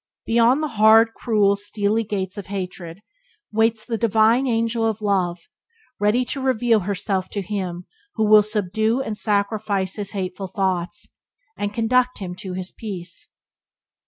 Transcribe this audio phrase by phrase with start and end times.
[0.25, 3.01] Beyond the hard, cruel, steely gates of hatred
[3.51, 5.47] waits the divine angel of love,
[5.99, 7.85] ready to reveal herself to him
[8.15, 11.09] who will subdue and sacrifice his hateful thoughts,
[11.55, 13.27] and conduct him to his peace.